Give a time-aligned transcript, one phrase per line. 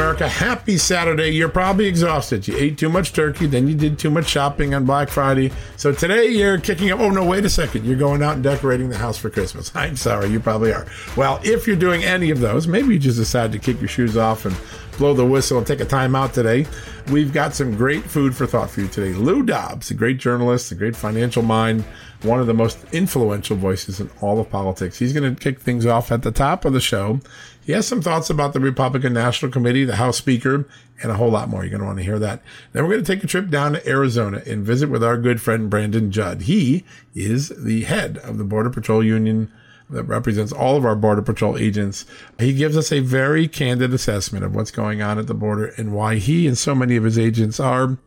[0.00, 0.26] America.
[0.26, 1.28] Happy Saturday.
[1.28, 2.48] You're probably exhausted.
[2.48, 5.52] You ate too much turkey, then you did too much shopping on Black Friday.
[5.76, 7.00] So today you're kicking up.
[7.00, 7.84] Oh, no, wait a second.
[7.84, 9.70] You're going out and decorating the house for Christmas.
[9.76, 10.86] I'm sorry, you probably are.
[11.18, 14.16] Well, if you're doing any of those, maybe you just decided to kick your shoes
[14.16, 14.56] off and
[15.00, 16.66] blow the whistle and take a time out today.
[17.10, 19.14] We've got some great food for thought for you today.
[19.14, 21.86] Lou Dobbs, a great journalist, a great financial mind,
[22.20, 24.98] one of the most influential voices in all of politics.
[24.98, 27.20] He's going to kick things off at the top of the show.
[27.64, 30.68] He has some thoughts about the Republican National Committee, the House Speaker,
[31.02, 31.62] and a whole lot more.
[31.62, 32.42] You're going to want to hear that.
[32.72, 35.40] Then we're going to take a trip down to Arizona and visit with our good
[35.40, 36.42] friend Brandon Judd.
[36.42, 36.84] He
[37.14, 39.50] is the head of the Border Patrol Union
[39.90, 42.04] that represents all of our Border Patrol agents.
[42.38, 45.92] He gives us a very candid assessment of what's going on at the border and
[45.92, 47.98] why he and so many of his agents are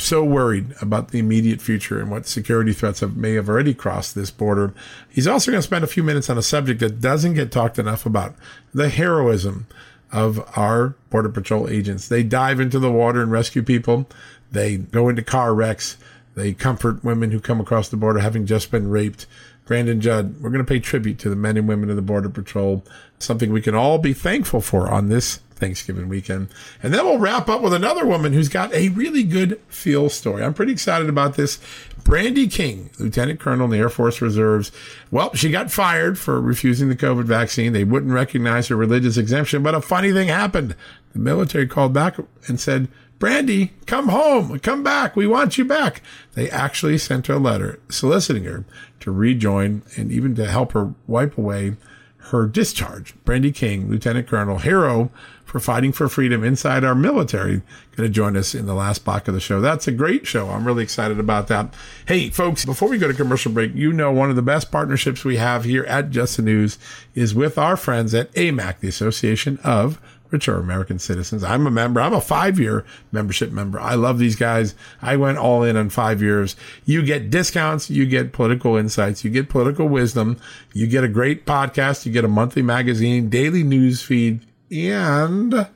[0.00, 4.14] so worried about the immediate future and what security threats have, may have already crossed
[4.14, 4.72] this border.
[5.08, 7.78] He's also going to spend a few minutes on a subject that doesn't get talked
[7.78, 8.34] enough about
[8.72, 9.66] the heroism
[10.12, 12.08] of our Border Patrol agents.
[12.08, 14.08] They dive into the water and rescue people.
[14.50, 15.96] They go into car wrecks.
[16.34, 19.26] They comfort women who come across the border having just been raped.
[19.68, 22.30] Brandon Judd, we're going to pay tribute to the men and women of the Border
[22.30, 22.82] Patrol,
[23.18, 26.48] something we can all be thankful for on this Thanksgiving weekend.
[26.82, 30.42] And then we'll wrap up with another woman who's got a really good feel story.
[30.42, 31.58] I'm pretty excited about this.
[32.02, 34.72] Brandi King, Lieutenant Colonel in the Air Force Reserves.
[35.10, 37.74] Well, she got fired for refusing the COVID vaccine.
[37.74, 40.76] They wouldn't recognize her religious exemption, but a funny thing happened.
[41.12, 45.16] The military called back and said, Brandi, come home, come back.
[45.16, 46.02] We want you back.
[46.34, 48.64] They actually sent her a letter soliciting her
[49.00, 51.76] to rejoin and even to help her wipe away
[52.30, 53.14] her discharge.
[53.24, 55.10] Brandi King, Lieutenant Colonel, hero
[55.44, 57.62] for fighting for freedom inside our military,
[57.96, 59.62] going to join us in the last block of the show.
[59.62, 60.50] That's a great show.
[60.50, 61.72] I'm really excited about that.
[62.06, 65.24] Hey, folks, before we go to commercial break, you know one of the best partnerships
[65.24, 66.78] we have here at Just the News
[67.14, 69.98] is with our friends at AMAC, the Association of
[70.30, 71.42] Mature American Citizens.
[71.44, 72.00] I'm a member.
[72.00, 73.80] I'm a five year membership member.
[73.80, 74.74] I love these guys.
[75.02, 76.56] I went all in on five years.
[76.84, 77.90] You get discounts.
[77.90, 79.24] You get political insights.
[79.24, 80.38] You get political wisdom.
[80.72, 82.06] You get a great podcast.
[82.06, 85.68] You get a monthly magazine, daily news feed, and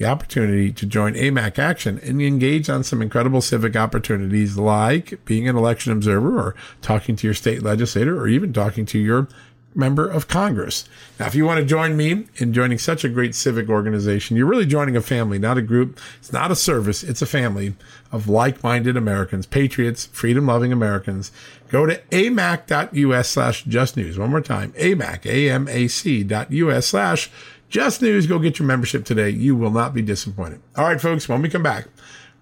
[0.00, 5.46] the opportunity to join AMAC Action and engage on some incredible civic opportunities like being
[5.46, 9.28] an election observer or talking to your state legislator or even talking to your
[9.74, 10.88] member of Congress.
[11.18, 14.46] Now, if you want to join me in joining such a great civic organization, you're
[14.46, 15.98] really joining a family, not a group.
[16.18, 17.02] It's not a service.
[17.02, 17.74] It's a family
[18.10, 21.30] of like-minded Americans, patriots, freedom-loving Americans.
[21.68, 24.18] Go to amac.us slash just news.
[24.18, 27.30] One more time, amac, A-M-A-C dot U-S slash
[27.68, 28.26] just news.
[28.26, 29.30] Go get your membership today.
[29.30, 30.60] You will not be disappointed.
[30.76, 31.86] All right, folks, when we come back,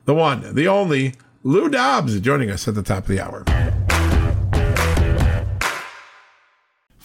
[0.07, 3.45] the one, the only, Lou Dobbs joining us at the top of the hour.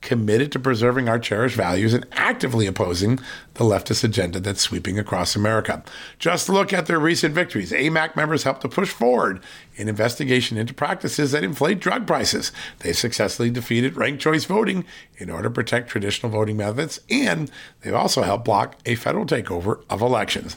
[0.00, 3.18] committed to preserving our cherished values and actively opposing
[3.54, 5.82] the leftist agenda that's sweeping across America.
[6.18, 7.72] Just look at their recent victories.
[7.72, 9.40] AMAC members helped to push forward
[9.76, 12.52] an investigation into practices that inflate drug prices.
[12.80, 14.84] They successfully defeated ranked choice voting
[15.16, 17.50] in order to protect traditional voting methods, and
[17.80, 20.56] they've also helped block a federal takeover of elections.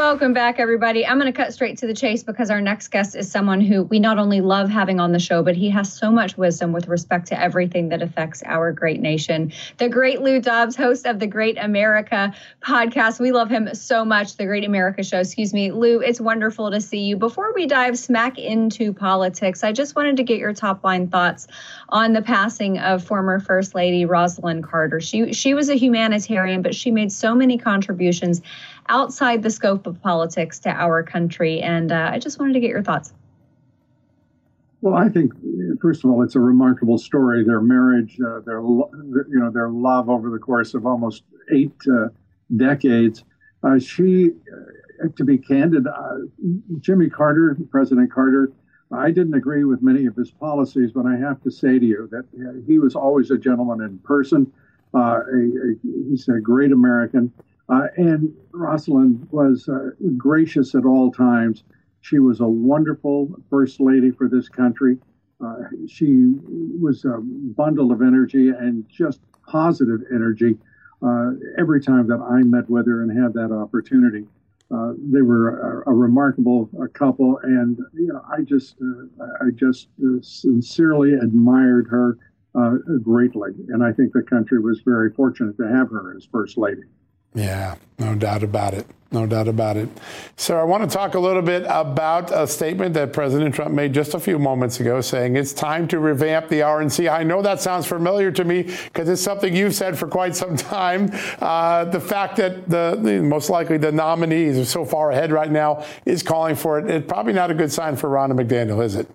[0.00, 1.06] Welcome back, everybody.
[1.06, 3.82] I'm going to cut straight to the chase because our next guest is someone who
[3.82, 6.88] we not only love having on the show, but he has so much wisdom with
[6.88, 9.52] respect to everything that affects our great nation.
[9.76, 12.32] The great Lou Dobbs, host of the Great America
[12.62, 13.20] podcast.
[13.20, 15.20] We love him so much, the Great America show.
[15.20, 15.70] Excuse me.
[15.70, 17.18] Lou, it's wonderful to see you.
[17.18, 21.46] Before we dive smack into politics, I just wanted to get your top line thoughts
[21.90, 25.02] on the passing of former First Lady Rosalynn Carter.
[25.02, 28.40] She she was a humanitarian, but she made so many contributions
[28.90, 31.60] outside the scope of politics to our country.
[31.60, 33.14] And uh, I just wanted to get your thoughts.
[34.82, 35.32] Well, I think
[35.80, 37.44] first of all, it's a remarkable story.
[37.44, 41.22] Their marriage, uh, their you know, their love over the course of almost
[41.52, 42.08] eight uh,
[42.56, 43.24] decades.
[43.62, 46.16] Uh, she, uh, to be candid, uh,
[46.80, 48.52] Jimmy Carter, President Carter,
[48.90, 52.08] I didn't agree with many of his policies, but I have to say to you
[52.10, 52.24] that
[52.66, 54.50] he was always a gentleman in person.
[54.94, 55.74] A, a,
[56.08, 57.32] he's a great American.
[57.70, 61.62] Uh, and Rosalynn was uh, gracious at all times.
[62.00, 64.98] She was a wonderful first lady for this country.
[65.44, 65.56] Uh,
[65.88, 66.34] she
[66.80, 70.58] was a bundle of energy and just positive energy
[71.02, 74.26] uh, every time that I met with her and had that opportunity.
[74.74, 78.76] Uh, they were a, a remarkable uh, couple, and you know, I just,
[79.40, 79.88] I just
[80.22, 82.18] sincerely admired her
[83.02, 86.82] greatly, and I think the country was very fortunate to have her as first lady.
[87.34, 88.86] Yeah, no doubt about it.
[89.12, 89.88] No doubt about it.
[90.36, 93.92] So I want to talk a little bit about a statement that President Trump made
[93.92, 97.10] just a few moments ago saying it's time to revamp the RNC.
[97.10, 100.56] I know that sounds familiar to me because it's something you've said for quite some
[100.56, 101.10] time.
[101.40, 105.50] Uh, the fact that the, the, most likely the nominees are so far ahead right
[105.50, 106.88] now is calling for it.
[106.88, 109.08] It's probably not a good sign for Ronna McDaniel, is it?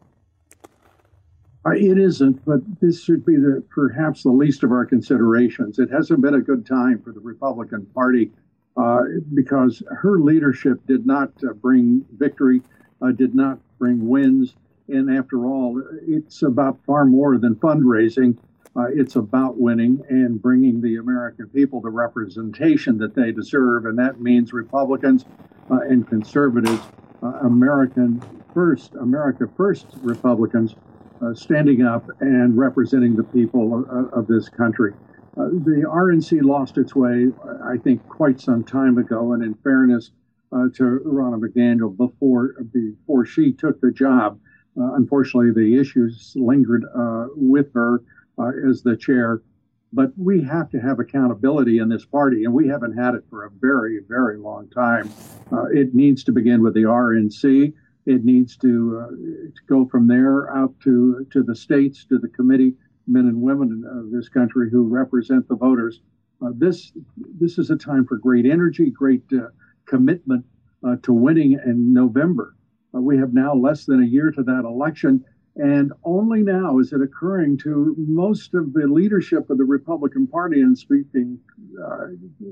[1.65, 5.79] Uh, it isn't, but this should be the perhaps the least of our considerations.
[5.79, 8.31] It hasn't been a good time for the Republican Party
[8.77, 9.01] uh,
[9.33, 12.61] because her leadership did not uh, bring victory,
[13.01, 14.53] uh, did not bring wins,
[14.89, 18.37] and after all, it's about far more than fundraising.
[18.75, 23.97] Uh, it's about winning and bringing the American people the representation that they deserve, and
[23.97, 25.25] that means Republicans
[25.71, 26.81] uh, and conservatives,
[27.41, 28.21] American
[28.53, 30.75] first, America first Republicans
[31.33, 34.93] standing up and representing the people of, of this country.
[35.37, 37.27] Uh, the RNC lost its way,
[37.63, 39.33] I think, quite some time ago.
[39.33, 40.11] And in fairness
[40.53, 44.39] uh, to Ronna McDaniel, before before she took the job,
[44.79, 48.01] uh, unfortunately, the issues lingered uh, with her
[48.39, 49.41] uh, as the chair.
[49.91, 53.45] But we have to have accountability in this party, and we haven't had it for
[53.45, 55.09] a very, very long time.
[55.71, 57.73] it needs to begin with the RNC.
[58.05, 62.29] It needs to, uh, to go from there out to to the states, to the
[62.29, 62.75] committee
[63.07, 66.01] men and women of this country who represent the voters.
[66.41, 66.91] Uh, this
[67.39, 69.47] this is a time for great energy, great uh,
[69.85, 70.45] commitment
[70.85, 72.55] uh, to winning in November.
[72.93, 75.23] Uh, we have now less than a year to that election,
[75.55, 80.61] and only now is it occurring to most of the leadership of the Republican Party,
[80.61, 81.39] and speaking,
[81.81, 82.07] uh,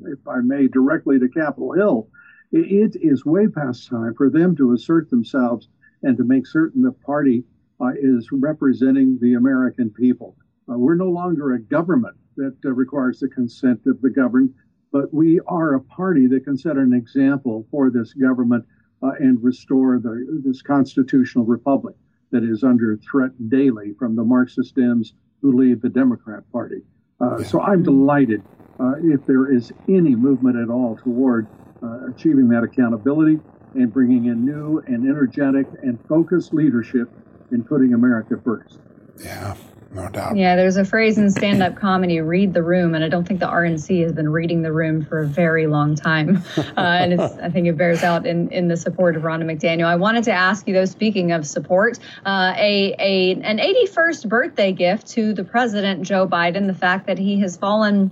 [0.06, 2.08] if I may, directly to Capitol Hill,
[2.54, 5.70] It is way past time for them to assert themselves
[6.04, 7.46] and to make certain the party
[7.82, 10.36] uh, is representing the American people.
[10.70, 14.54] Uh, we're no longer a government that uh, requires the consent of the governed,
[14.92, 18.64] but we are a party that can set an example for this government
[19.02, 21.96] uh, and restore the, this constitutional republic
[22.30, 26.84] that is under threat daily from the Marxist Dems who lead the Democrat Party.
[27.20, 27.48] Uh, yeah.
[27.48, 28.44] So I'm delighted
[28.80, 31.48] uh, if there is any movement at all toward
[31.84, 33.40] uh, achieving that accountability
[33.75, 37.10] and bringing in new and energetic and focused leadership
[37.52, 38.80] in putting America first.
[39.20, 39.56] Yeah,
[39.94, 40.36] no doubt.
[40.36, 42.96] Yeah, there's a phrase in stand up comedy, read the room.
[42.96, 45.96] And I don't think the RNC has been reading the room for a very long
[45.96, 46.44] time.
[46.75, 49.86] Uh, and I think it bears out in, in the support of Ronna McDaniel.
[49.86, 54.72] I wanted to ask you, though, speaking of support, uh, a, a an 81st birthday
[54.72, 58.12] gift to the president, Joe Biden, the fact that he has fallen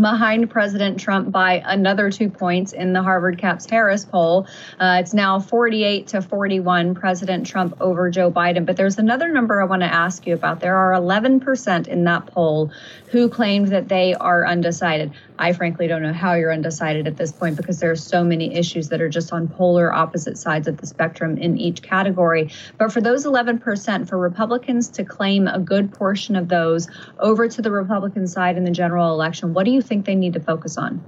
[0.00, 4.46] behind President Trump by another two points in the Harvard Caps Harris poll.
[4.78, 8.66] Uh, it's now 48 to 41, President Trump over Joe Biden.
[8.66, 10.60] But there's another number I want to ask you about.
[10.60, 12.70] There are 11% in that poll
[13.10, 15.12] who claimed that they are undecided.
[15.40, 18.54] I frankly don't know how you're undecided at this point because there are so many
[18.54, 22.50] issues that are just on polar opposite sides of the spectrum in each category.
[22.76, 26.88] But for those 11%, for Republicans to claim a good portion of those
[27.20, 30.32] over to the Republican side in the general election, what do you think they need
[30.32, 31.04] to focus on?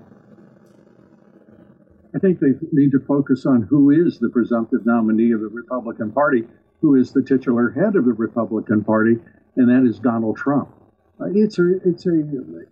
[2.15, 6.13] I think they need to focus on who is the presumptive nominee of the Republican
[6.13, 6.45] Party,
[6.81, 9.17] who is the titular head of the Republican Party,
[9.57, 10.73] and that is Donald Trump.
[11.21, 12.23] Uh, it's a it's a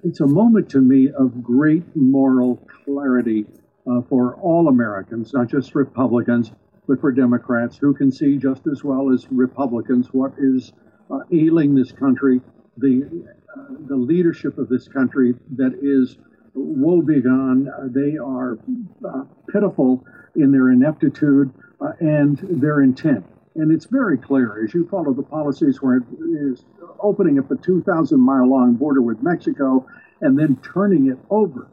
[0.03, 3.45] it's a moment to me of great moral clarity
[3.91, 6.53] uh, for all Americans, not just Republicans,
[6.87, 10.73] but for Democrats who can see just as well as Republicans what is
[11.11, 12.41] uh, ailing this country,
[12.79, 16.17] the uh, the leadership of this country that is
[16.55, 17.69] woebegone.
[17.69, 18.59] Uh, they are
[19.07, 20.05] uh, pitiful
[20.37, 21.53] in their ineptitude
[22.01, 23.25] and their intent.
[23.57, 26.65] And it's very clear as you follow the policies where it is
[27.01, 29.87] opening up a 2,000 mile long border with Mexico
[30.21, 31.69] and then turning it over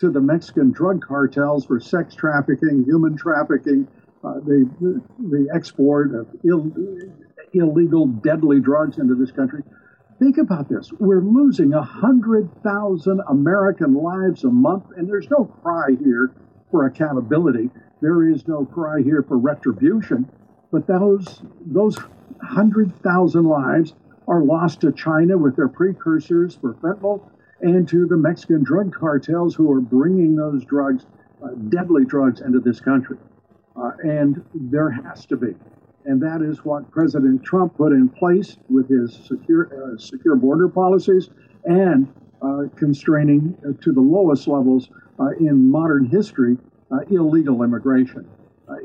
[0.00, 3.86] to the Mexican drug cartels for sex trafficking, human trafficking,
[4.24, 6.70] uh, the, the export of Ill,
[7.52, 9.62] illegal, deadly drugs into this country.
[10.18, 10.90] Think about this.
[10.98, 16.32] We're losing 100,000 American lives a month, and there's no cry here
[16.70, 17.70] for accountability.
[18.02, 20.30] There is no cry here for retribution.
[20.70, 23.94] But those, those 100,000 lives
[24.28, 27.28] are lost to China with their precursors for fentanyl
[27.62, 31.06] and to the Mexican drug cartels who are bringing those drugs,
[31.42, 33.18] uh, deadly drugs, into this country.
[33.76, 35.54] Uh, and there has to be.
[36.06, 40.68] And that is what President Trump put in place with his secure, uh, secure border
[40.68, 41.28] policies
[41.64, 42.12] and
[42.42, 46.56] uh, constraining uh, to the lowest levels uh, in modern history
[47.10, 48.28] illegal immigration.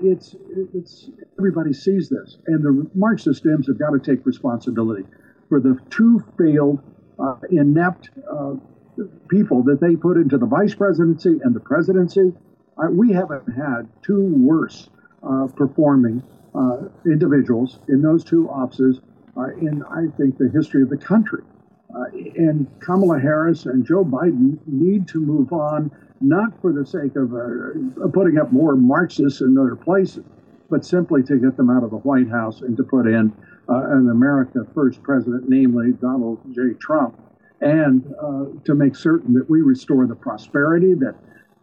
[0.03, 0.35] it's,
[0.75, 2.37] it's, everybody sees this.
[2.45, 5.05] And the Marxist Dems have got to take responsibility
[5.55, 6.83] for the two failed,
[7.17, 8.55] uh, inept uh,
[9.29, 12.33] people that they put into the vice presidency and the presidency.
[12.77, 14.89] Uh, we haven't had two worse
[15.23, 16.21] uh, performing
[16.53, 18.99] uh, individuals in those two offices
[19.61, 21.43] in, I think, the history of the country.
[22.37, 27.31] and Kamala Harris and Joe Biden need to move on, not for the sake of
[28.11, 30.25] putting up more Marxists in other places,
[30.69, 33.31] but simply to get them out of the White House and to put in
[33.69, 36.73] uh, an America First president, namely Donald J.
[36.79, 37.19] Trump,
[37.61, 41.15] and uh, to make certain that we restore the prosperity that,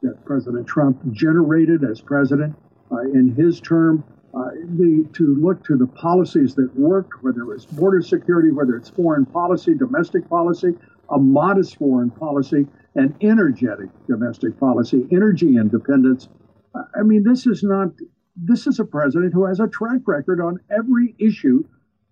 [0.02, 2.56] that President Trump generated as president
[2.90, 4.04] uh, in his term.
[4.34, 8.88] Uh, the, to look to the policies that worked, whether it's border security, whether it's
[8.88, 10.72] foreign policy, domestic policy,
[11.10, 16.28] a modest foreign policy, and energetic domestic policy, energy independence.
[16.74, 17.88] I mean, this is not,
[18.34, 21.64] this is a president who has a track record on every issue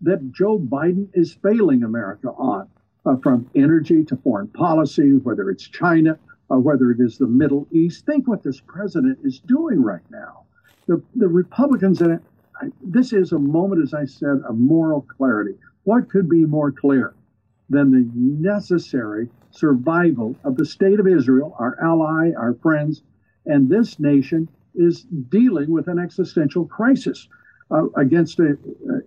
[0.03, 2.69] that Joe Biden is failing America on,
[3.07, 6.19] uh, from energy to foreign policy, whether it's China,
[6.51, 8.07] uh, whether it is the Middle East.
[8.07, 10.45] Think what this president is doing right now.
[10.87, 12.19] The, the Republicans, I,
[12.83, 15.57] this is a moment, as I said, of moral clarity.
[15.85, 17.15] What could be more clear
[17.69, 23.03] than the necessary survival of the state of Israel, our ally, our friends,
[23.47, 27.29] and this nation is dealing with an existential crisis
[27.71, 28.59] uh, against a,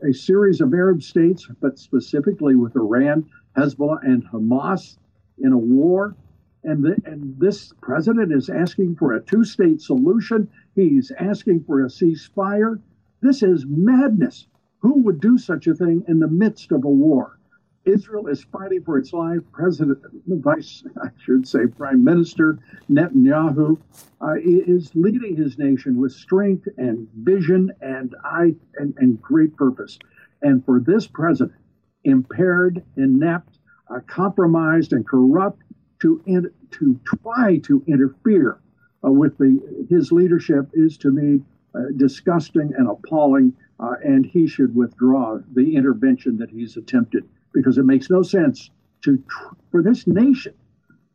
[0.07, 4.97] a series of Arab states, but specifically with Iran, Hezbollah, and Hamas
[5.39, 6.15] in a war.
[6.63, 10.47] And, the, and this president is asking for a two state solution.
[10.75, 12.79] He's asking for a ceasefire.
[13.21, 14.47] This is madness.
[14.79, 17.37] Who would do such a thing in the midst of a war?
[17.85, 19.41] Israel is fighting for its life.
[19.51, 22.59] President, Vice, I should say, Prime Minister
[22.89, 23.77] Netanyahu
[24.21, 29.99] uh, is leading his nation with strength and vision and I and, and great purpose.
[30.41, 31.57] And for this president,
[32.05, 33.59] impaired, inept,
[33.89, 35.61] uh, compromised, and corrupt,
[35.99, 38.59] to in, to try to interfere
[39.05, 41.41] uh, with the his leadership is to me
[41.75, 43.53] uh, disgusting and appalling.
[43.79, 48.69] Uh, and he should withdraw the intervention that he's attempted because it makes no sense
[49.03, 49.23] to
[49.71, 50.53] for this nation,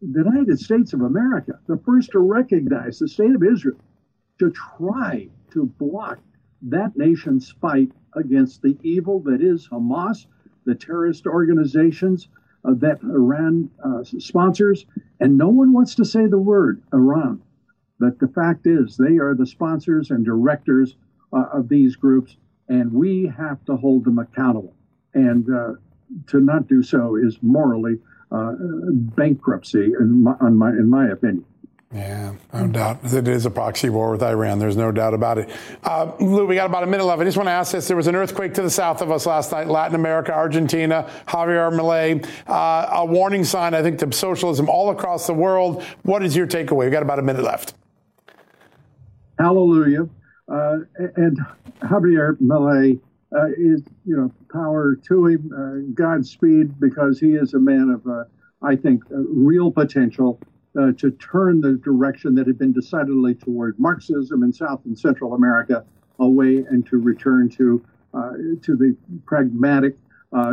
[0.01, 3.79] the United States of America, the first to recognize the state of Israel,
[4.39, 6.19] to try to block
[6.63, 10.27] that nation's fight against the evil that is Hamas,
[10.65, 12.29] the terrorist organizations
[12.65, 14.87] uh, that Iran uh, sponsors,
[15.21, 17.41] and no one wants to say the word Iran.
[17.99, 20.97] But the fact is, they are the sponsors and directors
[21.33, 22.37] uh, of these groups,
[22.69, 24.75] and we have to hold them accountable.
[25.15, 25.75] And uh,
[26.29, 27.99] to not do so is morally
[28.31, 28.53] uh,
[29.17, 31.45] bankruptcy, in my, my, in my opinion.
[31.93, 32.99] Yeah, no doubt.
[33.03, 34.59] It is a proxy war with Iran.
[34.59, 35.49] There's no doubt about it.
[35.83, 37.23] Uh, Lou, we got about a minute left.
[37.23, 37.89] I just want to ask this.
[37.89, 41.73] There was an earthquake to the south of us last night, Latin America, Argentina, Javier
[41.73, 42.29] Milei.
[42.47, 45.83] Uh, a warning sign, I think, to socialism all across the world.
[46.03, 46.85] What is your takeaway?
[46.85, 47.73] We got about a minute left.
[49.39, 50.11] Hallelujah.
[50.47, 50.79] Uh,
[51.17, 51.39] and
[51.81, 53.01] Javier Milei
[53.35, 58.07] uh, is, you know, power to him, uh, Godspeed, because he is a man of,
[58.07, 58.25] uh,
[58.63, 60.41] I think, uh, real potential
[60.79, 65.35] uh, to turn the direction that had been decidedly toward Marxism in South and Central
[65.35, 65.85] America
[66.19, 67.85] away and to return to
[68.63, 69.97] to the pragmatic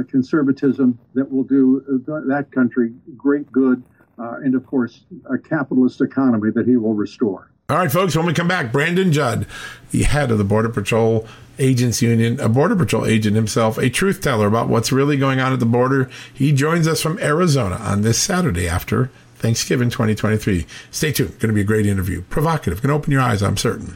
[0.07, 3.81] conservatism that will do that country great good,
[4.17, 7.51] and of course, a capitalist economy that he will restore.
[7.67, 9.47] All right, folks, when we come back, Brandon Judd,
[9.89, 14.21] the head of the Border Patrol Agents Union, a Border Patrol agent himself, a truth
[14.21, 16.07] teller about what's really going on at the border.
[16.31, 20.67] He joins us from Arizona on this Saturday after Thanksgiving 2023.
[20.91, 21.39] Stay tuned.
[21.39, 22.21] Going to be a great interview.
[22.29, 22.83] Provocative.
[22.83, 23.95] Going to open your eyes, I'm certain.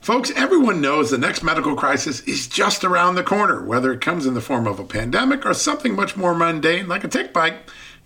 [0.00, 4.24] Folks, everyone knows the next medical crisis is just around the corner, whether it comes
[4.24, 7.68] in the form of a pandemic or something much more mundane like a tick bite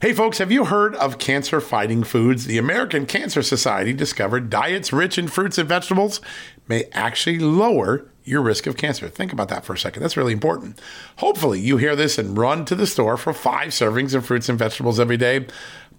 [0.00, 2.46] Hey, folks, have you heard of cancer fighting foods?
[2.46, 6.22] The American Cancer Society discovered diets rich in fruits and vegetables
[6.66, 9.10] may actually lower your risk of cancer.
[9.10, 10.00] Think about that for a second.
[10.00, 10.80] That's really important.
[11.16, 14.58] Hopefully, you hear this and run to the store for five servings of fruits and
[14.58, 15.46] vegetables every day.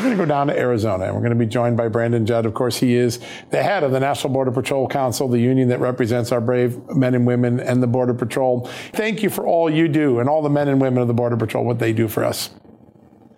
[0.00, 2.24] We're going to go down to Arizona and we're going to be joined by Brandon
[2.24, 2.46] Judd.
[2.46, 5.78] Of course, he is the head of the National Border Patrol Council, the union that
[5.78, 8.66] represents our brave men and women and the Border Patrol.
[8.94, 11.36] Thank you for all you do and all the men and women of the Border
[11.36, 12.48] Patrol, what they do for us.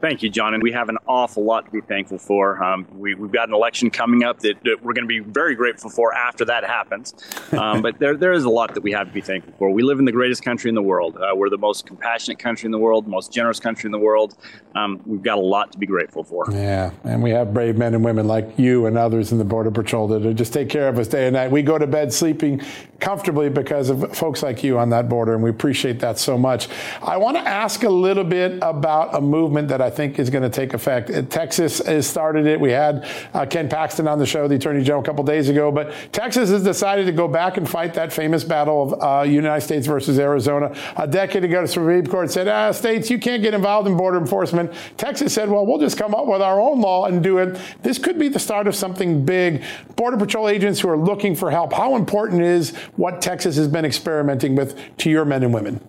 [0.03, 0.53] Thank you, John.
[0.53, 2.61] And we have an awful lot to be thankful for.
[2.61, 5.55] Um, we, have got an election coming up that, that we're going to be very
[5.55, 7.15] grateful for after that happens.
[7.53, 9.71] Um, but there, there is a lot that we have to be thankful for.
[9.71, 11.17] We live in the greatest country in the world.
[11.17, 14.37] Uh, we're the most compassionate country in the world, most generous country in the world.
[14.75, 16.47] Um, we've got a lot to be grateful for.
[16.51, 19.71] Yeah, and we have brave men and women like you and others in the Border
[19.71, 21.53] Patrol that just take care of us day and night.
[21.53, 22.61] We go to bed sleeping
[22.99, 26.69] comfortably because of folks like you on that border, and we appreciate that so much.
[27.03, 30.43] I want to ask a little bit about a movement that I think is going
[30.43, 31.11] to take effect.
[31.11, 32.59] Uh, Texas has started it.
[32.61, 35.71] We had uh, Ken Paxton on the show, the Attorney General, a couple days ago,
[35.71, 39.61] but Texas has decided to go back and fight that famous battle of uh, United
[39.61, 40.75] States versus Arizona.
[40.97, 44.19] A decade ago, the Supreme Court said, ah, states, you can't get involved in border
[44.19, 44.73] enforcement.
[44.97, 47.59] Texas said, well, we'll just come up with our own law and do it.
[47.83, 49.63] This could be the start of something big.
[49.97, 53.85] Border Patrol agents who are looking for help, how important is what Texas has been
[53.85, 55.81] experimenting with to your men and women?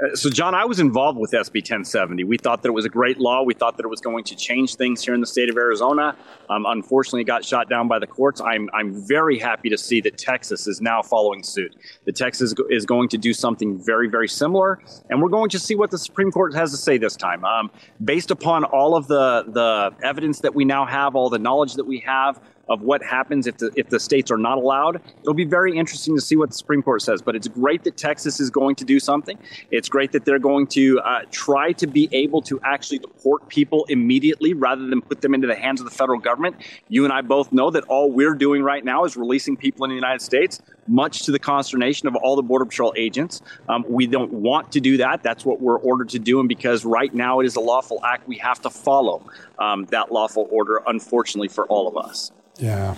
[0.00, 2.24] Uh, so, John, I was involved with SB 1070.
[2.24, 3.42] We thought that it was a great law.
[3.42, 6.16] We thought that it was going to change things here in the state of Arizona.
[6.48, 8.40] Um, unfortunately, it got shot down by the courts.
[8.40, 11.76] I'm, I'm very happy to see that Texas is now following suit.
[12.04, 15.74] The Texas is going to do something very, very similar, and we're going to see
[15.74, 17.44] what the Supreme Court has to say this time.
[17.44, 17.70] Um,
[18.02, 21.86] based upon all of the, the evidence that we now have, all the knowledge that
[21.86, 25.02] we have, of what happens if the if the states are not allowed.
[25.20, 27.20] It'll be very interesting to see what the Supreme Court says.
[27.20, 29.36] But it's great that Texas is going to do something.
[29.70, 33.84] It's great that they're going to uh, try to be able to actually deport people
[33.88, 36.56] immediately rather than put them into the hands of the federal government.
[36.88, 39.90] You and I both know that all we're doing right now is releasing people in
[39.90, 43.40] the United States much to the consternation of all the Border Patrol agents.
[43.68, 45.22] Um, we don't want to do that.
[45.22, 46.40] That's what we're ordered to do.
[46.40, 49.24] And because right now it is a lawful act, we have to follow
[49.58, 52.32] um, that lawful order, unfortunately, for all of us.
[52.60, 52.94] Yeah.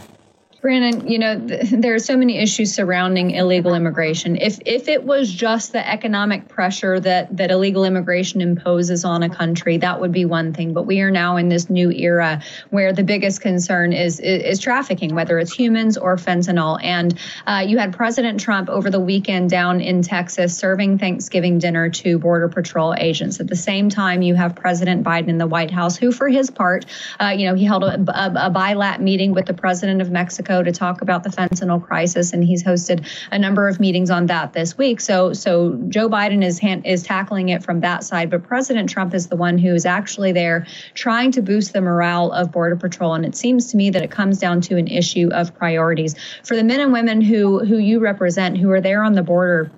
[0.62, 4.36] Brandon, you know, th- there are so many issues surrounding illegal immigration.
[4.36, 9.28] If if it was just the economic pressure that that illegal immigration imposes on a
[9.28, 10.72] country, that would be one thing.
[10.72, 14.60] But we are now in this new era where the biggest concern is is, is
[14.60, 16.78] trafficking, whether it's humans or fentanyl.
[16.80, 21.90] And uh, you had President Trump over the weekend down in Texas serving Thanksgiving dinner
[21.90, 23.40] to Border Patrol agents.
[23.40, 26.52] At the same time, you have President Biden in the White House, who, for his
[26.52, 26.86] part,
[27.18, 30.51] uh, you know, he held a, a, a bilat meeting with the president of Mexico
[30.52, 34.26] Mexico to talk about the fentanyl crisis, and he's hosted a number of meetings on
[34.26, 35.00] that this week.
[35.00, 39.14] So, so Joe Biden is hand, is tackling it from that side, but President Trump
[39.14, 43.14] is the one who is actually there trying to boost the morale of Border Patrol.
[43.14, 46.56] And it seems to me that it comes down to an issue of priorities for
[46.56, 49.70] the men and women who who you represent, who are there on the border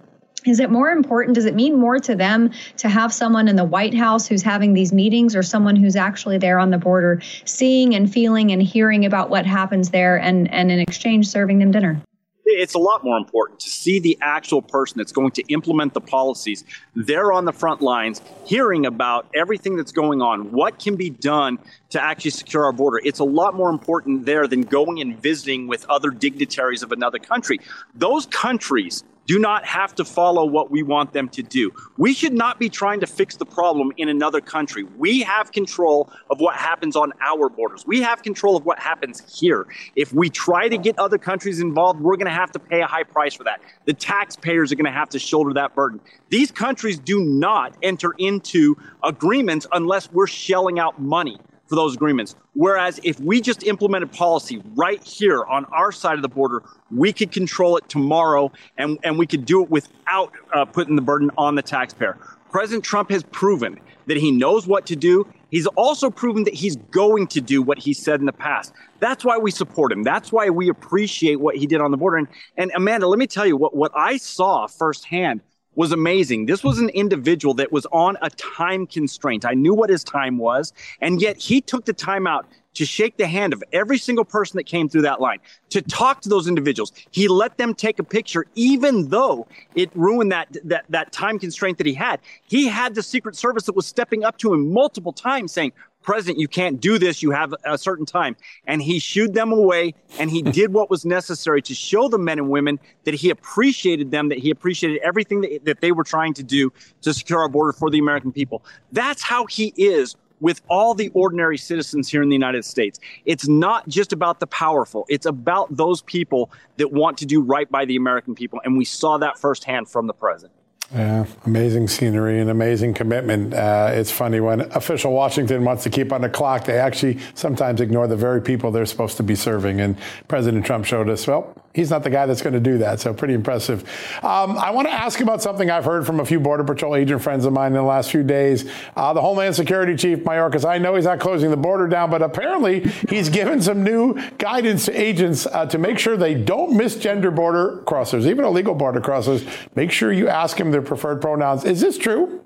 [0.46, 3.64] is it more important does it mean more to them to have someone in the
[3.64, 7.94] white house who's having these meetings or someone who's actually there on the border seeing
[7.94, 12.00] and feeling and hearing about what happens there and and in exchange serving them dinner
[12.46, 16.00] it's a lot more important to see the actual person that's going to implement the
[16.00, 21.10] policies They're on the front lines, hearing about everything that's going on, what can be
[21.10, 21.58] done
[21.90, 23.00] to actually secure our border.
[23.02, 27.18] It's a lot more important there than going and visiting with other dignitaries of another
[27.18, 27.60] country.
[27.94, 31.72] Those countries do not have to follow what we want them to do.
[31.96, 34.84] We should not be trying to fix the problem in another country.
[34.84, 37.86] We have control of what happens on our borders.
[37.86, 39.66] We have control of what happens here.
[39.96, 42.86] If we try to get other countries involved, we're going to have to pay a
[42.86, 43.60] high price for that.
[43.86, 46.00] The taxpayers are going to have to shoulder that burden.
[46.28, 52.36] These countries do not enter into agreements unless we're shelling out money for those agreements.
[52.54, 57.12] Whereas if we just implemented policy right here on our side of the border, we
[57.12, 61.30] could control it tomorrow and, and we could do it without uh, putting the burden
[61.36, 62.18] on the taxpayer.
[62.50, 65.26] President Trump has proven that he knows what to do.
[65.50, 68.72] He's also proven that he's going to do what he said in the past.
[69.00, 70.02] That's why we support him.
[70.02, 72.18] That's why we appreciate what he did on the border.
[72.18, 75.40] And, and Amanda, let me tell you what, what I saw firsthand
[75.76, 76.46] was amazing.
[76.46, 79.44] This was an individual that was on a time constraint.
[79.44, 83.16] I knew what his time was, and yet he took the time out to shake
[83.16, 85.38] the hand of every single person that came through that line,
[85.70, 86.92] to talk to those individuals.
[87.10, 91.78] He let them take a picture, even though it ruined that, that, that time constraint
[91.78, 92.20] that he had.
[92.46, 95.72] He had the Secret Service that was stepping up to him multiple times saying,
[96.04, 97.22] President, you can't do this.
[97.22, 98.36] You have a certain time.
[98.66, 102.38] And he shooed them away and he did what was necessary to show the men
[102.38, 106.34] and women that he appreciated them, that he appreciated everything that, that they were trying
[106.34, 108.62] to do to secure our border for the American people.
[108.92, 113.00] That's how he is with all the ordinary citizens here in the United States.
[113.24, 117.70] It's not just about the powerful, it's about those people that want to do right
[117.70, 118.60] by the American people.
[118.62, 120.52] And we saw that firsthand from the president.
[120.94, 123.52] Yeah, amazing scenery and amazing commitment.
[123.52, 127.80] Uh, it's funny when official Washington wants to keep on the clock, they actually sometimes
[127.80, 129.80] ignore the very people they're supposed to be serving.
[129.80, 129.96] And
[130.28, 133.00] President Trump showed us, well, he's not the guy that's going to do that.
[133.00, 133.82] So pretty impressive.
[134.22, 137.20] Um, I want to ask about something I've heard from a few Border Patrol agent
[137.20, 138.70] friends of mine in the last few days.
[138.96, 142.22] Uh, the Homeland Security Chief, Mayorkas, I know he's not closing the border down, but
[142.22, 147.34] apparently he's given some new guidance to agents uh, to make sure they don't misgender
[147.34, 149.44] border crossers, even illegal border crossers.
[149.74, 151.64] Make sure you ask him their preferred pronouns.
[151.64, 152.42] Is this true?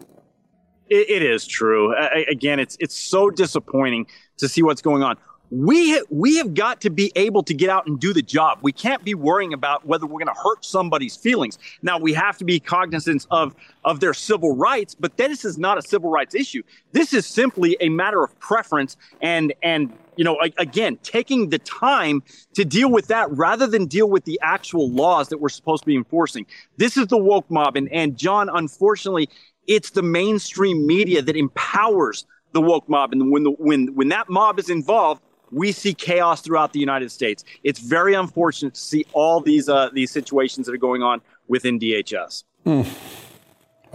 [0.91, 1.95] it, it is true.
[1.95, 4.07] I, again, it's it's so disappointing
[4.39, 5.17] to see what's going on.
[5.51, 8.59] We we have got to be able to get out and do the job.
[8.63, 11.59] We can't be worrying about whether we're going to hurt somebody's feelings.
[11.83, 15.79] Now we have to be cognizant of of their civil rights, but this is not
[15.79, 16.63] a civil rights issue.
[16.93, 22.25] This is simply a matter of preference and and you know, again, taking the time
[22.55, 25.87] to deal with that rather than deal with the actual laws that we're supposed to
[25.87, 26.45] be enforcing.
[26.77, 27.77] This is the woke mob.
[27.77, 29.29] And, and John, unfortunately,
[29.69, 33.13] it's the mainstream media that empowers the woke mob.
[33.13, 37.11] And when, the, when, when that mob is involved, we see chaos throughout the United
[37.11, 37.45] States.
[37.63, 41.79] It's very unfortunate to see all these, uh, these situations that are going on within
[41.79, 42.45] DHS.
[42.67, 42.87] Mm.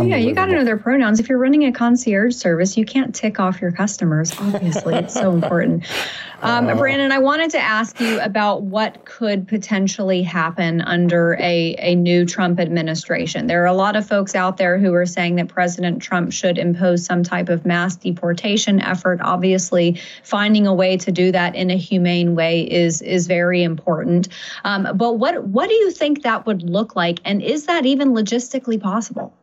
[0.07, 1.19] Yeah, you got to know their pronouns.
[1.19, 4.31] If you're running a concierge service, you can't tick off your customers.
[4.39, 5.85] Obviously, it's so important.
[6.43, 11.73] Um, uh, Brandon, I wanted to ask you about what could potentially happen under a,
[11.79, 13.47] a new Trump administration.
[13.47, 16.57] There are a lot of folks out there who are saying that President Trump should
[16.57, 19.21] impose some type of mass deportation effort.
[19.21, 24.27] Obviously, finding a way to do that in a humane way is is very important.
[24.65, 28.09] Um, but what what do you think that would look like, and is that even
[28.09, 29.33] logistically possible?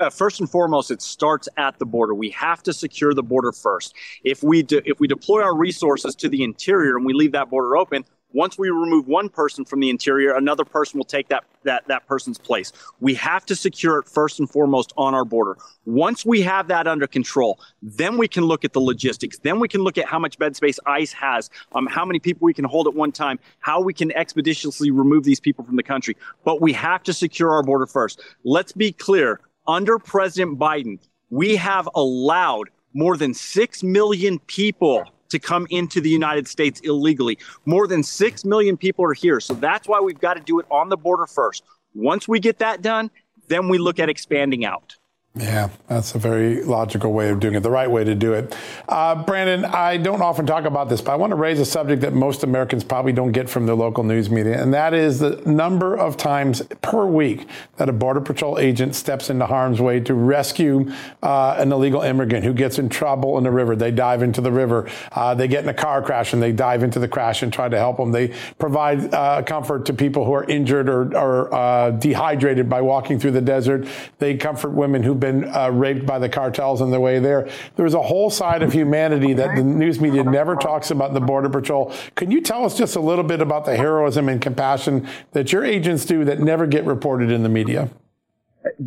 [0.00, 2.14] Uh, first and foremost, it starts at the border.
[2.14, 3.94] We have to secure the border first.
[4.24, 7.48] If we de- if we deploy our resources to the interior and we leave that
[7.48, 11.44] border open, once we remove one person from the interior, another person will take that
[11.62, 12.72] that that person's place.
[12.98, 15.56] We have to secure it first and foremost on our border.
[15.84, 19.38] Once we have that under control, then we can look at the logistics.
[19.38, 22.46] Then we can look at how much bed space ICE has, um, how many people
[22.46, 25.84] we can hold at one time, how we can expeditiously remove these people from the
[25.84, 26.16] country.
[26.42, 28.20] But we have to secure our border first.
[28.42, 30.98] Let's be clear under President Biden,
[31.30, 37.38] we have allowed more than 6 million people to come into the United States illegally.
[37.64, 39.40] More than 6 million people are here.
[39.40, 41.64] So that's why we've got to do it on the border first.
[41.94, 43.10] Once we get that done,
[43.48, 44.96] then we look at expanding out.
[45.36, 48.56] Yeah, that's a very logical way of doing it, the right way to do it.
[48.88, 52.02] Uh, Brandon, I don't often talk about this, but I want to raise a subject
[52.02, 55.42] that most Americans probably don't get from the local news media, and that is the
[55.44, 60.14] number of times per week that a Border Patrol agent steps into harm's way to
[60.14, 60.92] rescue
[61.24, 63.74] uh, an illegal immigrant who gets in trouble in the river.
[63.74, 66.84] They dive into the river, uh, they get in a car crash, and they dive
[66.84, 68.12] into the crash and try to help them.
[68.12, 73.18] They provide uh, comfort to people who are injured or, or uh, dehydrated by walking
[73.18, 73.88] through the desert.
[74.20, 77.48] They comfort women who been uh, raped by the cartels on their way there.
[77.76, 81.48] There's a whole side of humanity that the news media never talks about the Border
[81.48, 81.94] Patrol.
[82.14, 85.64] Can you tell us just a little bit about the heroism and compassion that your
[85.64, 87.88] agents do that never get reported in the media?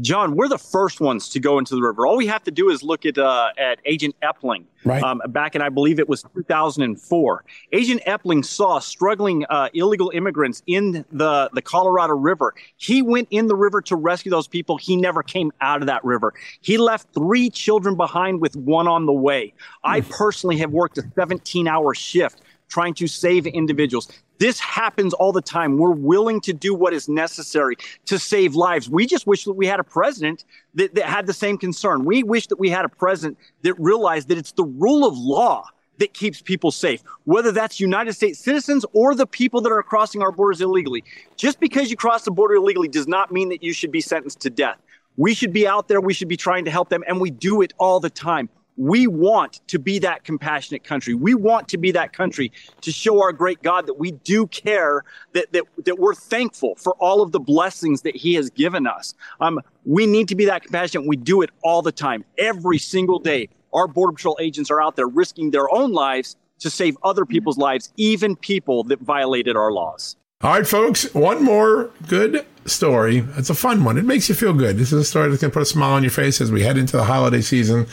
[0.02, 2.08] John, we're the first ones to go into the river.
[2.08, 4.66] All we have to do is look at uh, at Agent Epling.
[4.84, 5.04] Right.
[5.04, 7.46] Um, back in, I believe it was 2004.
[7.74, 12.54] Agent Epling saw struggling uh, illegal immigrants in the, the Colorado River.
[12.78, 14.78] He went in the river to rescue those people.
[14.78, 16.34] He never came out of that river.
[16.62, 19.54] He left three children behind with one on the way.
[19.84, 24.10] I personally have worked a 17 hour shift trying to save individuals.
[24.40, 25.78] This happens all the time.
[25.78, 28.90] We're willing to do what is necessary to save lives.
[28.90, 30.46] We just wish that we had a president
[30.76, 32.06] that, that had the same concern.
[32.06, 35.68] We wish that we had a president that realized that it's the rule of law
[35.98, 40.22] that keeps people safe, whether that's United States citizens or the people that are crossing
[40.22, 41.04] our borders illegally.
[41.36, 44.40] Just because you cross the border illegally does not mean that you should be sentenced
[44.42, 44.78] to death.
[45.16, 46.00] We should be out there.
[46.00, 49.08] We should be trying to help them, and we do it all the time we
[49.08, 51.14] want to be that compassionate country.
[51.14, 55.04] We want to be that country to show our great God that we do care,
[55.34, 59.14] that, that, that we're thankful for all of the blessings that He has given us.
[59.42, 61.08] Um, we need to be that compassionate.
[61.08, 63.50] We do it all the time, every single day.
[63.74, 67.58] Our Border Patrol agents are out there risking their own lives to save other people's
[67.58, 70.16] lives, even people that violated our laws.
[70.42, 73.26] All right, folks, one more good story.
[73.38, 73.98] It's a fun one.
[73.98, 74.78] It makes you feel good.
[74.78, 76.62] This is a story that's going to put a smile on your face as we
[76.62, 77.88] head into the holiday season.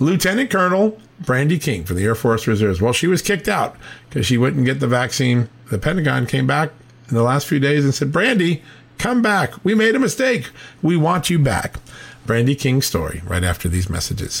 [0.00, 2.80] Lieutenant Colonel Brandi King for the Air Force Reserves.
[2.80, 3.76] Well, she was kicked out
[4.08, 5.48] because she wouldn't get the vaccine.
[5.70, 6.70] The Pentagon came back
[7.08, 8.62] in the last few days and said, Brandi,
[8.98, 9.62] come back.
[9.62, 10.50] We made a mistake.
[10.82, 11.76] We want you back.
[12.26, 14.40] Brandi King's story right after these messages.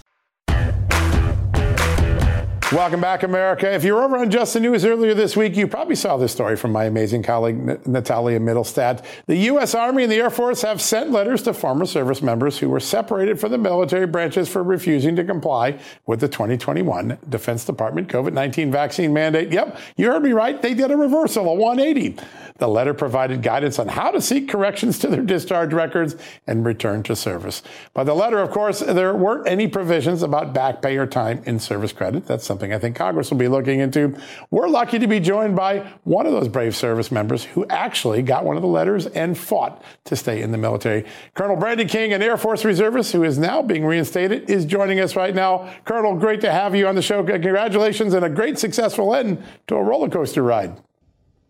[2.71, 3.69] Welcome back, America.
[3.69, 6.31] If you were over on Just the News earlier this week, you probably saw this
[6.31, 9.03] story from my amazing colleague, Natalia Mittelstadt.
[9.27, 9.75] The U.S.
[9.75, 13.41] Army and the Air Force have sent letters to former service members who were separated
[13.41, 18.71] from the military branches for refusing to comply with the 2021 Defense Department COVID 19
[18.71, 19.51] vaccine mandate.
[19.51, 20.61] Yep, you heard me right.
[20.61, 22.17] They did a reversal, a 180.
[22.61, 27.01] The letter provided guidance on how to seek corrections to their discharge records and return
[27.03, 27.63] to service.
[27.95, 31.57] By the letter, of course, there weren't any provisions about back pay or time in
[31.57, 32.27] service credit.
[32.27, 34.15] That's something I think Congress will be looking into.
[34.51, 38.45] We're lucky to be joined by one of those brave service members who actually got
[38.45, 41.05] one of the letters and fought to stay in the military.
[41.33, 45.15] Colonel Brandi King, an Air Force reservist who is now being reinstated, is joining us
[45.15, 45.73] right now.
[45.85, 47.23] Colonel, great to have you on the show.
[47.23, 50.77] Congratulations and a great successful end to a roller coaster ride.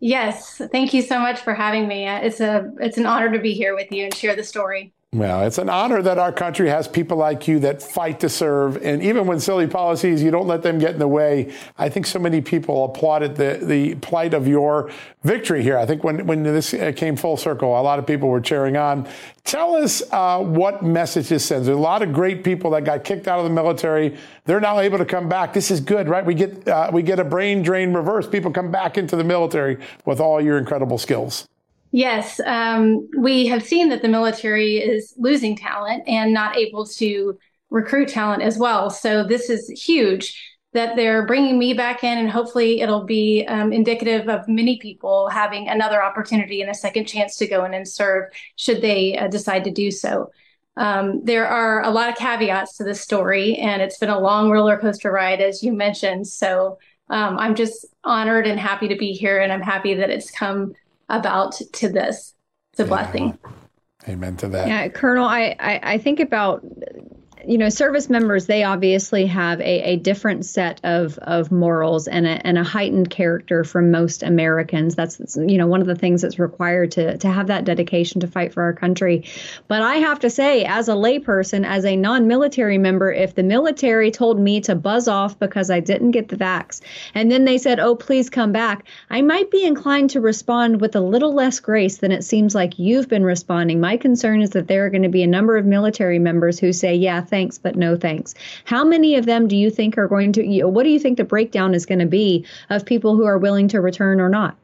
[0.04, 2.08] Yes, thank you so much for having me.
[2.08, 4.92] It's a it's an honor to be here with you and share the story.
[5.14, 8.78] Well, it's an honor that our country has people like you that fight to serve.
[8.82, 11.52] And even when silly policies, you don't let them get in the way.
[11.76, 14.90] I think so many people applauded the, the plight of your
[15.22, 15.76] victory here.
[15.76, 18.78] I think when, when this uh, came full circle, a lot of people were cheering
[18.78, 19.06] on.
[19.44, 21.66] Tell us uh, what message this sends.
[21.66, 24.16] There's a lot of great people that got kicked out of the military.
[24.46, 25.52] They're now able to come back.
[25.52, 26.24] This is good, right?
[26.24, 28.26] We get, uh, we get a brain drain reverse.
[28.26, 31.48] People come back into the military with all your incredible skills.
[31.94, 37.38] Yes, um, we have seen that the military is losing talent and not able to
[37.68, 38.88] recruit talent as well.
[38.88, 43.74] So this is huge that they're bringing me back in, and hopefully it'll be um,
[43.74, 47.86] indicative of many people having another opportunity and a second chance to go in and
[47.86, 50.30] serve should they uh, decide to do so.
[50.78, 54.50] Um, there are a lot of caveats to this story, and it's been a long
[54.50, 56.26] roller coaster ride, as you mentioned.
[56.26, 56.78] So
[57.10, 60.72] um, I'm just honored and happy to be here, and I'm happy that it's come
[61.12, 62.34] about to this.
[62.72, 63.38] It's a blessing.
[64.08, 64.66] Amen to that.
[64.66, 66.64] Yeah, Colonel, I, I, I think about
[67.46, 72.26] you know, service members, they obviously have a, a different set of, of morals and
[72.26, 74.94] a, and a heightened character from most Americans.
[74.94, 78.26] That's, you know, one of the things that's required to, to have that dedication to
[78.26, 79.24] fight for our country.
[79.68, 83.42] But I have to say, as a layperson, as a non military member, if the
[83.42, 86.80] military told me to buzz off because I didn't get the vax,
[87.14, 90.94] and then they said, oh, please come back, I might be inclined to respond with
[90.96, 93.80] a little less grace than it seems like you've been responding.
[93.80, 96.72] My concern is that there are going to be a number of military members who
[96.72, 98.34] say, yeah, thanks, but no thanks.
[98.66, 101.00] How many of them do you think are going to, you know, what do you
[101.00, 104.28] think the breakdown is going to be of people who are willing to return or
[104.28, 104.54] not?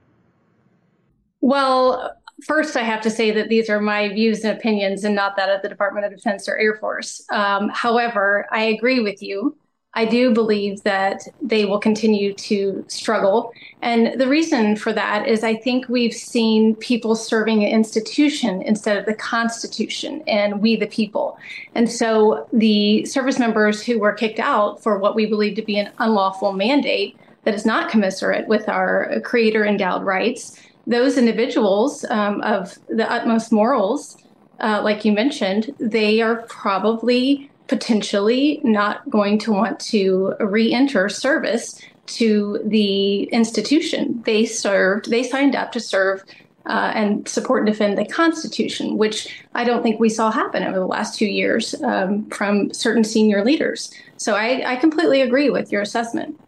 [1.41, 2.13] Well,
[2.47, 5.49] first, I have to say that these are my views and opinions and not that
[5.49, 7.25] of the Department of Defense or Air Force.
[7.31, 9.57] Um, however, I agree with you
[9.95, 13.53] I do believe that they will continue to struggle.
[13.81, 18.97] And the reason for that is I think we've seen people serving an institution instead
[18.97, 21.39] of the Constitution and we the people.
[21.75, 25.79] And so the service members who were kicked out for what we believe to be
[25.79, 32.41] an unlawful mandate that is not commensurate with our creator endowed rights, those individuals um,
[32.43, 34.19] of the utmost morals,
[34.61, 41.81] uh, like you mentioned, they are probably potentially not going to want to re-enter service
[42.07, 46.25] to the institution they served they signed up to serve
[46.69, 50.79] uh, and support and defend the Constitution, which I don't think we saw happen over
[50.79, 53.91] the last two years um, from certain senior leaders.
[54.19, 56.39] So I, I completely agree with your assessment.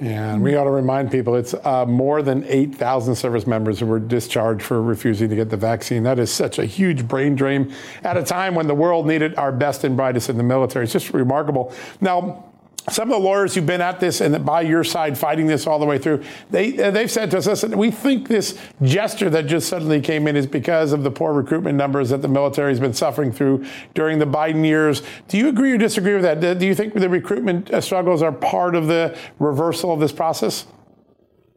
[0.00, 3.98] And we ought to remind people it's uh, more than 8,000 service members who were
[3.98, 6.04] discharged for refusing to get the vaccine.
[6.04, 7.74] That is such a huge brain drain
[8.04, 10.84] at a time when the world needed our best and brightest in the military.
[10.84, 11.74] It's just remarkable.
[12.00, 12.47] Now,
[12.90, 15.78] some of the lawyers who've been at this and by your side fighting this all
[15.78, 19.68] the way through, they they've said to us, listen, we think this gesture that just
[19.68, 22.92] suddenly came in is because of the poor recruitment numbers that the military has been
[22.92, 23.64] suffering through
[23.94, 25.02] during the Biden years.
[25.28, 26.58] Do you agree or disagree with that?
[26.58, 30.66] Do you think the recruitment uh, struggles are part of the reversal of this process?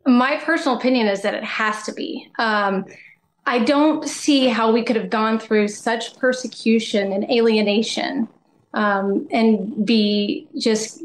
[0.06, 2.28] My personal opinion is that it has to be.
[2.40, 2.86] Um,
[3.46, 8.28] I don't see how we could have gone through such persecution and alienation
[8.74, 11.02] um, and be just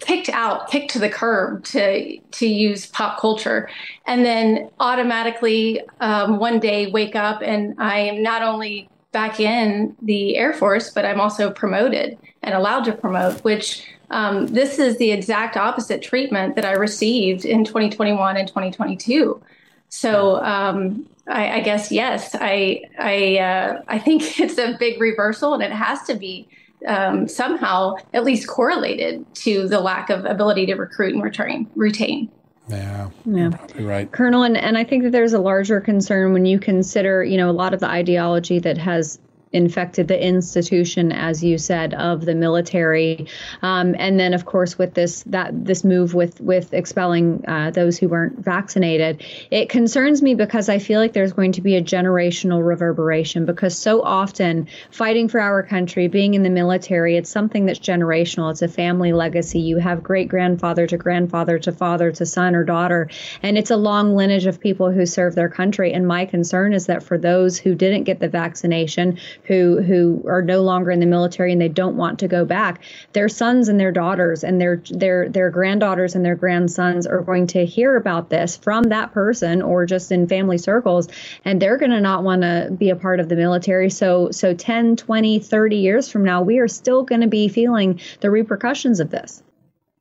[0.00, 3.68] kicked out, picked to the curb, to to use pop culture,
[4.06, 9.96] and then automatically um, one day wake up and I am not only back in
[10.02, 14.98] the Air Force, but I'm also promoted and allowed to promote, which um, this is
[14.98, 19.40] the exact opposite treatment that I received in 2021 and 2022.
[19.88, 25.54] So um, I, I, guess yes, I I uh, I think it's a big reversal,
[25.54, 26.48] and it has to be
[26.86, 32.30] um, somehow at least correlated to the lack of ability to recruit and return, retain.
[32.68, 34.42] Yeah, yeah, right, Colonel.
[34.42, 37.52] And, and I think that there's a larger concern when you consider, you know, a
[37.52, 39.18] lot of the ideology that has
[39.54, 43.26] infected the institution, as you said, of the military,
[43.62, 47.96] um, and then of course with this that this move with with expelling uh, those
[47.96, 51.82] who weren't vaccinated, it concerns me because I feel like there's going to be a
[51.82, 57.64] generational reverberation because so often fighting for our country, being in the military, it's something
[57.66, 58.50] that's generational.
[58.50, 59.60] It's a family legacy.
[59.60, 63.08] You have great grandfather to grandfather to father to son or daughter,
[63.42, 65.92] and it's a long lineage of people who serve their country.
[65.92, 70.42] And my concern is that for those who didn't get the vaccination, who who are
[70.42, 72.82] no longer in the military and they don't want to go back
[73.12, 77.46] their sons and their daughters and their their their granddaughters and their grandsons are going
[77.46, 81.08] to hear about this from that person or just in family circles
[81.44, 83.90] and they're going to not want to be a part of the military.
[83.90, 88.00] So so 10 20 30 years from now we are still going to be feeling
[88.20, 89.42] the repercussions of this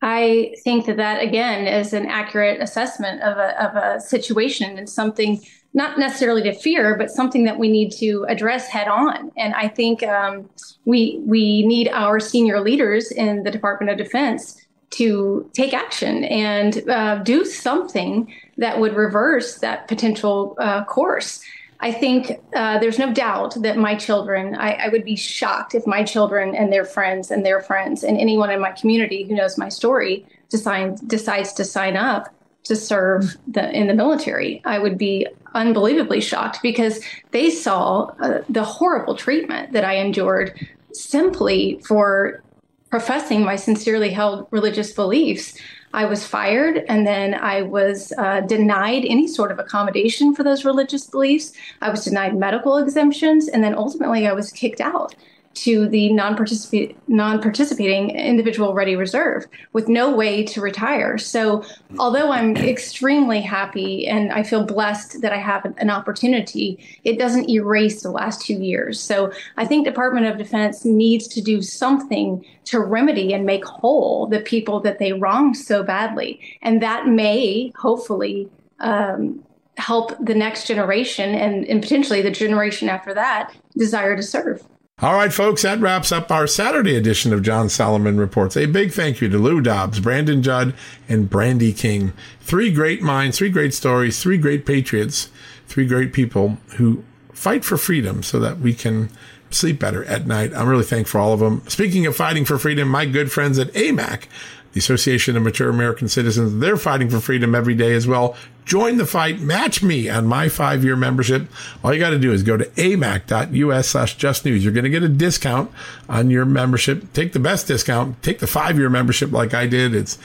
[0.03, 4.89] I think that that again is an accurate assessment of a, of a situation and
[4.89, 5.41] something
[5.73, 9.31] not necessarily to fear, but something that we need to address head on.
[9.37, 10.49] And I think um,
[10.83, 14.59] we we need our senior leaders in the Department of Defense
[14.91, 21.41] to take action and uh, do something that would reverse that potential uh, course.
[21.83, 25.85] I think uh, there's no doubt that my children, I, I, would be shocked if
[25.85, 29.57] my children and their friends and their friends and anyone in my community who knows
[29.57, 34.61] my story decides decides to sign up to serve the, in the military.
[34.63, 40.57] I would be unbelievably shocked because they saw uh, the horrible treatment that I endured
[40.93, 42.41] simply for
[42.89, 45.57] professing my sincerely held religious beliefs.
[45.93, 50.65] I was fired and then I was uh, denied any sort of accommodation for those
[50.65, 51.53] religious beliefs.
[51.81, 55.15] I was denied medical exemptions and then ultimately I was kicked out.
[55.53, 61.17] To the non-participate, non-participating individual ready reserve with no way to retire.
[61.17, 61.63] So,
[61.99, 67.49] although I'm extremely happy and I feel blessed that I have an opportunity, it doesn't
[67.49, 68.99] erase the last two years.
[68.99, 74.27] So, I think Department of Defense needs to do something to remedy and make whole
[74.27, 78.49] the people that they wronged so badly, and that may hopefully.
[78.79, 79.43] Um,
[79.77, 84.63] help the next generation and, and potentially the generation after that desire to serve.
[85.01, 88.55] All right, folks, that wraps up our Saturday edition of John Solomon Reports.
[88.55, 90.75] A big thank you to Lou Dobbs, Brandon Judd,
[91.09, 92.13] and Brandi King.
[92.41, 95.29] Three great minds, three great stories, three great patriots,
[95.67, 99.09] three great people who fight for freedom so that we can
[99.49, 100.53] sleep better at night.
[100.53, 101.67] I'm really thankful for all of them.
[101.67, 104.27] Speaking of fighting for freedom, my good friends at AMAC
[104.73, 108.35] the Association of Mature American Citizens, they're fighting for freedom every day as well.
[108.65, 109.39] Join the fight.
[109.39, 111.47] Match me on my five year membership.
[111.83, 114.63] All you got to do is go to amac.us slash just news.
[114.63, 115.71] You're going to get a discount
[116.07, 117.11] on your membership.
[117.13, 118.21] Take the best discount.
[118.23, 119.93] Take the five year membership like I did.
[119.93, 120.17] It's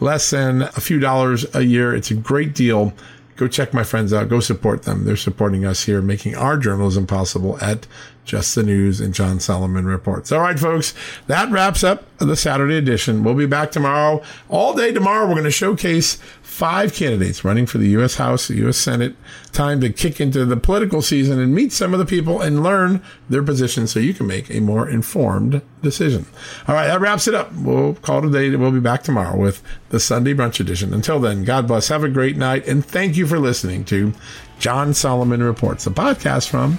[0.00, 1.94] less than a few dollars a year.
[1.94, 2.92] It's a great deal
[3.42, 4.28] go check my friends out.
[4.28, 5.04] Go support them.
[5.04, 7.86] They're supporting us here, making our journalism possible at
[8.24, 10.30] Just the News and John Solomon Reports.
[10.30, 10.94] All right, folks,
[11.26, 13.24] that wraps up the Saturday edition.
[13.24, 14.22] We'll be back tomorrow.
[14.48, 18.16] All day tomorrow, we're going to showcase five candidates running for the U.S.
[18.16, 18.76] House, the U.S.
[18.76, 19.16] Senate.
[19.52, 23.02] Time to kick into the political season and meet some of the people and learn
[23.28, 26.26] their positions so you can make a more informed decision.
[26.68, 27.52] All right, that wraps it up.
[27.54, 28.54] We'll call it a day.
[28.54, 30.94] We'll be back tomorrow with the Sunday Brunch Edition.
[30.94, 31.88] Until then, God bless.
[31.88, 32.68] Have a great night.
[32.68, 34.12] And thank you for listening to
[34.58, 36.78] John Solomon Reports, a podcast from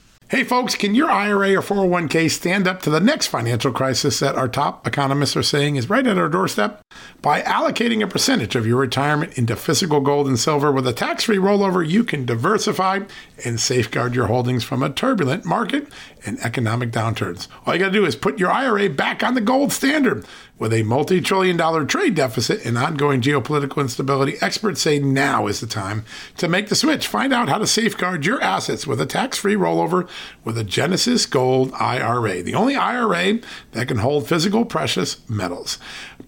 [0.31, 4.37] Hey, folks, can your IRA or 401k stand up to the next financial crisis that
[4.37, 6.79] our top economists are saying is right at our doorstep?
[7.21, 11.25] By allocating a percentage of your retirement into physical gold and silver with a tax
[11.25, 13.01] free rollover, you can diversify
[13.43, 15.89] and safeguard your holdings from a turbulent market
[16.25, 17.47] and economic downturns.
[17.65, 20.25] All you got to do is put your IRA back on the gold standard.
[20.59, 25.59] With a multi trillion dollar trade deficit and ongoing geopolitical instability, experts say now is
[25.59, 26.05] the time
[26.37, 27.07] to make the switch.
[27.07, 30.07] Find out how to safeguard your assets with a tax free rollover
[30.43, 33.39] with a Genesis Gold IRA, the only IRA
[33.71, 35.79] that can hold physical precious metals.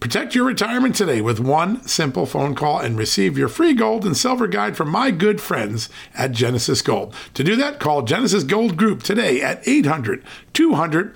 [0.03, 4.17] Protect your retirement today with one simple phone call and receive your free gold and
[4.17, 7.15] silver guide from my good friends at Genesis Gold.
[7.35, 11.15] To do that, call Genesis Gold Group today at 800 200